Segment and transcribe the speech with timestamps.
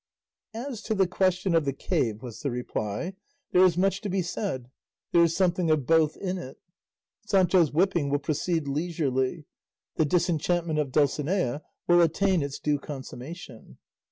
[0.55, 3.13] "As to the question of the cave," was the reply,
[3.51, 4.71] "there is much to be said;
[5.11, 6.57] there is something of both in it.
[7.27, 9.45] Sancho's whipping will proceed leisurely.
[9.97, 13.77] The disenchantment of Dulcinea will attain its due consummation."